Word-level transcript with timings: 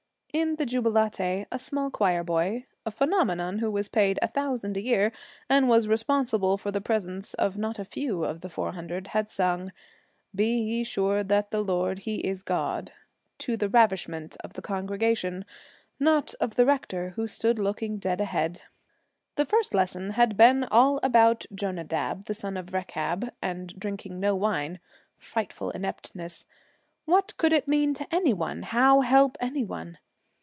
In 0.33 0.55
the 0.55 0.65
Jubilate, 0.65 1.19
a 1.51 1.59
small 1.59 1.91
choir 1.91 2.23
boy 2.23 2.65
a 2.85 2.91
phenomenon 2.91 3.57
who 3.57 3.69
was 3.69 3.89
paid 3.89 4.17
a 4.21 4.29
thousand 4.29 4.77
a 4.77 4.81
year, 4.81 5.11
and 5.49 5.67
was 5.67 5.89
responsible 5.89 6.57
for 6.57 6.71
the 6.71 6.79
presence 6.79 7.33
of 7.33 7.57
not 7.57 7.77
a 7.79 7.83
few 7.83 8.23
of 8.23 8.39
the 8.39 8.47
four 8.47 8.71
hundred 8.71 9.07
had 9.07 9.29
sung 9.29 9.73
'Be 10.33 10.85
sure 10.85 11.17
ye 11.17 11.23
that 11.23 11.51
the 11.51 11.61
Lord 11.61 11.99
he 11.99 12.19
is 12.21 12.43
God,' 12.43 12.93
to 13.39 13.57
the 13.57 13.67
ravishment 13.67 14.37
of 14.39 14.53
the 14.53 14.61
congregation 14.61 15.43
not 15.99 16.33
of 16.39 16.55
the 16.55 16.65
rector, 16.65 17.09
who 17.17 17.27
stood 17.27 17.59
looking 17.59 17.97
dead 17.97 18.21
ahead. 18.21 18.61
The 19.35 19.43
First 19.43 19.73
Lesson 19.73 20.11
had 20.11 20.37
been 20.37 20.63
all 20.71 21.01
about 21.03 21.45
Jonadab, 21.53 22.23
the 22.23 22.33
son 22.33 22.55
of 22.55 22.71
Rechab, 22.73 23.29
and 23.41 23.77
drinking 23.77 24.21
no 24.21 24.37
wine 24.37 24.79
frightful 25.17 25.71
ineptness! 25.71 26.45
What 27.03 27.35
could 27.35 27.51
it 27.51 27.67
mean 27.67 27.93
to 27.95 28.07
any 28.15 28.31
one? 28.31 28.61
how 28.63 29.01
help 29.01 29.35
any 29.41 29.65
one? 29.65 29.97